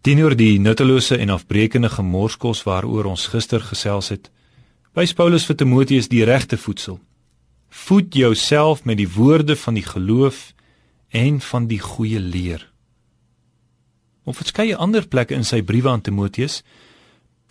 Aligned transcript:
Teenoor 0.00 0.32
die 0.32 0.56
nuttelose 0.56 1.18
en 1.20 1.28
afbreekende 1.28 1.90
gemorskos 1.92 2.62
waaroor 2.64 3.10
ons 3.10 3.26
gister 3.28 3.60
gesels 3.60 4.08
het, 4.08 4.30
wys 4.96 5.12
Paulus 5.12 5.44
vir 5.44 5.58
Timoteus 5.60 6.08
die 6.08 6.22
regte 6.24 6.56
voedsel. 6.56 6.96
Voed 7.68 8.16
jouself 8.16 8.86
met 8.88 8.96
die 8.96 9.10
woorde 9.12 9.58
van 9.60 9.76
die 9.76 9.84
geloof 9.84 10.54
en 11.12 11.36
van 11.44 11.68
die 11.68 11.82
goeie 11.84 12.20
leer. 12.20 12.64
Op 14.24 14.40
verskeie 14.40 14.76
ander 14.76 15.04
plekke 15.04 15.36
in 15.36 15.44
sy 15.44 15.60
briewe 15.60 15.92
aan 15.92 16.00
Timoteus 16.00 16.62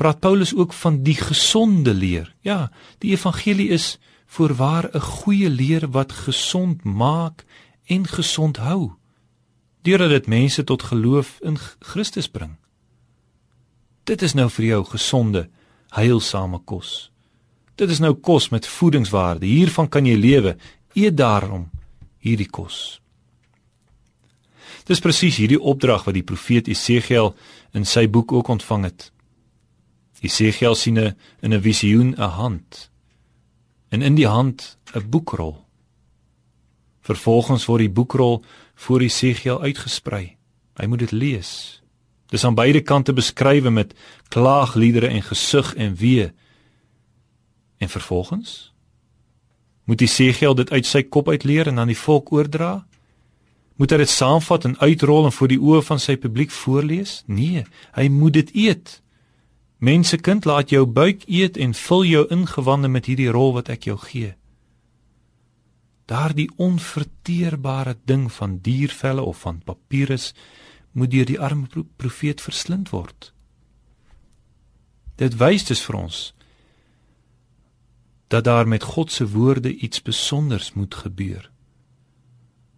praat 0.01 0.17
Paulus 0.19 0.55
ook 0.55 0.73
van 0.73 1.03
die 1.05 1.19
gesonde 1.21 1.93
leer. 1.93 2.33
Ja, 2.41 2.71
die 2.97 3.13
evangelie 3.13 3.69
is 3.69 3.99
voorwaar 4.25 4.89
'n 4.89 4.99
goeie 4.99 5.49
leer 5.49 5.85
wat 5.91 6.11
gesond 6.25 6.83
maak 6.83 7.45
en 7.85 8.07
gesond 8.07 8.57
hou 8.57 8.97
deurdat 9.81 10.09
dit 10.09 10.27
mense 10.27 10.63
tot 10.63 10.83
geloof 10.83 11.37
in 11.41 11.57
Christus 11.79 12.29
bring. 12.29 12.57
Dit 14.03 14.21
is 14.21 14.33
nou 14.33 14.49
vir 14.49 14.65
jou 14.65 14.83
gesonde, 14.83 15.49
heilsame 15.95 16.59
kos. 16.65 17.11
Dit 17.75 17.89
is 17.89 18.01
nou 18.03 18.13
kos 18.13 18.49
met 18.49 18.67
voedingswaarde. 18.67 19.45
Hiervan 19.45 19.87
kan 19.87 20.05
jy 20.05 20.17
lewe. 20.19 20.57
Eet 20.93 21.15
daarom 21.17 21.69
hierdie 22.19 22.49
kos. 22.49 22.99
Dis 24.89 24.99
presies 24.99 25.37
hierdie 25.37 25.61
opdrag 25.61 26.07
wat 26.07 26.17
die 26.17 26.25
profeet 26.25 26.67
Esegiel 26.67 27.35
in 27.77 27.85
sy 27.85 28.07
boek 28.09 28.33
ook 28.33 28.49
ontvang 28.49 28.89
het. 28.89 29.11
Esegiel 30.25 30.75
sien 30.75 30.97
'n 30.99 31.15
in 31.41 31.53
'n 31.53 31.61
visioen 31.61 32.15
'n 32.17 32.31
hand 32.41 32.89
en 33.89 34.01
in 34.01 34.15
die 34.15 34.27
hand 34.27 34.77
'n 34.95 35.09
boekrol. 35.09 35.68
Vervolgens 37.09 37.65
word 37.65 37.87
die 37.87 37.93
boekrol 37.93 38.43
voor 38.85 39.01
Jesegiel 39.01 39.61
uitgesprei. 39.61 40.35
Hy 40.77 40.85
moet 40.85 41.01
dit 41.07 41.11
lees. 41.11 41.51
Dis 42.29 42.45
aan 42.45 42.57
beide 42.57 42.83
kante 42.85 43.15
beskrywe 43.17 43.71
met 43.73 43.95
klaagliedere 44.29 45.09
en 45.09 45.23
gesug 45.25 45.73
en 45.75 45.95
wee. 45.97 46.29
En 47.81 47.89
vervolgens 47.89 48.73
moet 49.89 50.03
Jesegiel 50.05 50.53
dit 50.53 50.69
uit 50.69 50.85
sy 50.85 51.01
kop 51.01 51.31
uitleer 51.33 51.67
en 51.67 51.79
aan 51.81 51.89
die 51.89 51.97
volk 51.97 52.27
oordra? 52.29 52.85
Moet 53.81 53.95
hy 53.95 53.97
dit 54.03 54.11
saamvat 54.11 54.67
en 54.69 54.75
uitrol 54.77 55.25
en 55.25 55.33
voor 55.33 55.49
die 55.49 55.57
oë 55.57 55.79
van 55.87 56.01
sy 56.03 56.13
publiek 56.21 56.53
voorlees? 56.53 57.23
Nee, 57.25 57.63
hy 57.97 58.05
moet 58.13 58.35
dit 58.37 58.51
eet. 58.53 58.99
Mense 59.81 60.19
kind, 60.21 60.45
laat 60.45 60.69
jou 60.69 60.83
buik 60.85 61.25
eet 61.25 61.57
en 61.57 61.73
vul 61.73 62.05
jou 62.05 62.27
ingewande 62.29 62.91
met 62.93 63.09
hierdie 63.09 63.31
rol 63.33 63.55
wat 63.57 63.73
ek 63.73 63.89
jou 63.89 63.97
gee 63.97 64.35
daardie 66.09 66.49
onverteerbare 66.57 67.97
ding 68.03 68.31
van 68.33 68.57
diervelle 68.61 69.21
of 69.21 69.45
van 69.45 69.61
papirus 69.65 70.33
moet 70.91 71.11
deur 71.11 71.25
die 71.25 71.39
arme 71.39 71.85
profeet 72.01 72.41
verslind 72.41 72.89
word. 72.89 73.31
Dit 75.21 75.37
wys 75.37 75.67
dus 75.69 75.83
vir 75.85 75.99
ons 75.99 76.19
dat 78.29 78.45
daar 78.45 78.67
met 78.69 78.83
God 78.85 79.11
se 79.11 79.25
woorde 79.29 79.71
iets 79.75 79.97
spesonders 79.97 80.73
moet 80.73 80.95
gebeur. 80.95 81.47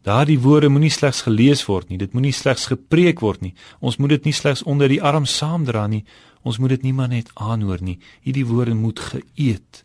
Daardie 0.02 0.40
woorde 0.40 0.70
moenie 0.72 0.92
slegs 0.92 1.22
gelees 1.28 1.66
word 1.68 1.90
nie, 1.90 1.98
dit 2.00 2.14
moenie 2.16 2.32
slegs 2.32 2.70
gepreek 2.72 3.20
word 3.20 3.44
nie. 3.44 3.52
Ons 3.80 4.00
moet 4.00 4.16
dit 4.16 4.30
nie 4.30 4.36
slegs 4.36 4.64
onder 4.64 4.88
die 4.88 5.02
arm 5.04 5.28
saamdra 5.28 5.88
nie. 5.92 6.06
Ons 6.48 6.58
moet 6.58 6.72
dit 6.78 6.88
nie 6.88 6.96
maar 6.96 7.12
net 7.12 7.32
aanhoor 7.36 7.84
nie. 7.84 8.00
Hierdie 8.24 8.48
woorde 8.48 8.76
moet 8.80 9.04
geëet 9.12 9.84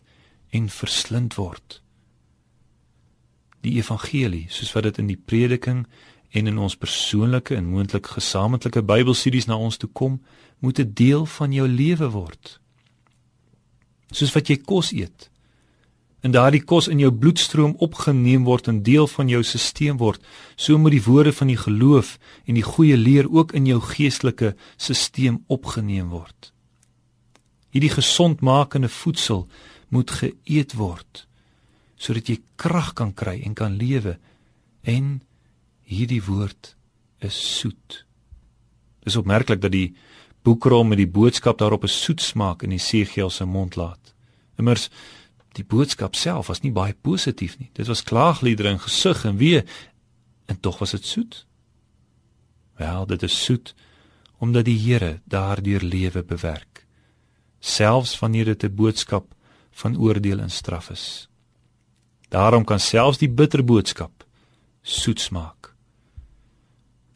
en 0.55 0.71
verslind 0.71 1.35
word 1.35 1.81
die 3.67 3.77
evangelie 3.81 4.45
soos 4.53 4.73
wat 4.75 4.87
dit 4.87 5.01
in 5.03 5.11
die 5.11 5.19
prediking 5.19 5.85
en 6.35 6.49
in 6.51 6.57
ons 6.59 6.75
persoonlike 6.79 7.55
en 7.55 7.69
moontlik 7.71 8.09
gesamentlike 8.17 8.83
Bybelstudies 8.83 9.47
na 9.47 9.57
ons 9.57 9.77
toe 9.79 9.89
kom, 9.89 10.19
moet 10.59 10.79
'n 10.79 10.93
deel 10.93 11.25
van 11.25 11.53
jou 11.53 11.67
lewe 11.67 12.09
word. 12.09 12.59
Soos 14.11 14.33
wat 14.33 14.47
jy 14.47 14.57
kos 14.57 14.91
eet. 14.91 15.29
En 16.21 16.31
daardie 16.31 16.63
kos 16.63 16.87
in 16.87 16.99
jou 16.99 17.11
bloedstroom 17.11 17.75
opgeneem 17.77 18.43
word 18.43 18.67
en 18.67 18.83
deel 18.83 19.07
van 19.07 19.29
jou 19.29 19.43
stelsel 19.43 19.97
word, 19.97 20.21
so 20.55 20.77
moet 20.77 20.91
die 20.91 21.03
woorde 21.03 21.33
van 21.33 21.47
die 21.47 21.57
geloof 21.57 22.17
en 22.45 22.53
die 22.53 22.63
goeie 22.63 22.97
leer 22.97 23.31
ook 23.31 23.51
in 23.51 23.65
jou 23.65 23.79
geestelike 23.79 24.55
stelsel 24.77 25.43
opgeneem 25.47 26.09
word. 26.09 26.53
Hierdie 27.69 27.93
gesondmakende 27.93 28.89
voedsel 28.89 29.47
moet 29.89 30.11
geëet 30.11 30.73
word 30.73 31.26
sodat 31.97 32.29
jy 32.29 32.39
krag 32.55 32.93
kan 32.93 33.13
kry 33.13 33.41
en 33.45 33.55
kan 33.57 33.77
lewe 33.77 34.17
en 34.87 35.17
hierdie 35.87 36.21
woord 36.23 36.75
is 37.25 37.37
soet. 37.59 38.03
Dis 39.03 39.17
opmerklik 39.17 39.61
dat 39.61 39.73
die 39.73 39.95
boekrol 40.45 40.85
met 40.87 41.01
die 41.01 41.09
boodskap 41.09 41.57
daarop 41.57 41.83
'n 41.83 41.87
soet 41.91 42.21
smaak 42.21 42.63
in 42.63 42.71
Jesegiel 42.71 43.29
se 43.29 43.45
mond 43.45 43.75
laat. 43.75 44.13
Immers 44.57 44.89
die 45.53 45.65
boodskap 45.65 46.15
self 46.15 46.47
was 46.47 46.61
nie 46.61 46.71
baie 46.71 46.93
positief 46.93 47.57
nie. 47.59 47.69
Dit 47.73 47.87
was 47.87 48.03
klaagliedere 48.03 48.69
en 48.69 48.79
gesug 48.79 49.25
en 49.25 49.37
wee 49.37 49.63
en 50.45 50.59
tog 50.59 50.79
was 50.79 50.91
dit 50.91 51.05
soet. 51.05 51.45
Wel, 52.75 53.05
dit 53.05 53.23
is 53.23 53.43
soet 53.43 53.75
omdat 54.39 54.65
die 54.65 54.77
Here 54.77 55.21
daardeur 55.25 55.81
lewe 55.81 56.23
bewerk. 56.23 56.85
Selfs 57.59 58.19
wanneer 58.19 58.45
dit 58.45 58.63
'n 58.63 58.75
boodskap 58.75 59.33
van 59.71 59.97
oordeel 59.97 60.39
en 60.39 60.49
straf 60.49 60.89
is. 60.89 61.29
Daarom 62.27 62.63
kan 62.63 62.79
selfs 62.79 63.21
die 63.21 63.29
bitter 63.29 63.63
boodskap 63.63 64.25
soet 64.81 65.19
smaak. 65.19 65.73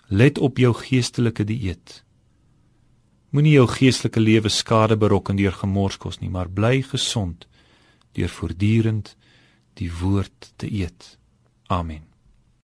Let 0.07 0.37
op 0.37 0.57
jou 0.57 0.73
geestelike 0.75 1.43
dieet. 1.47 2.03
Moenie 3.31 3.55
jou 3.55 3.67
geestelike 3.67 4.19
lewe 4.19 4.49
skade 4.49 4.97
berokken 4.97 5.39
deur 5.39 5.55
gemorskos 5.55 6.19
nie, 6.19 6.29
maar 6.29 6.51
bly 6.51 6.81
gesond 6.83 7.47
deur 8.11 8.29
voortdurend 8.29 9.15
die 9.79 9.91
woord 10.01 10.51
te 10.59 10.67
eet. 10.67 11.17
Amen. 11.71 12.10